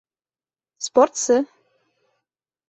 [0.85, 1.37] Спортсы.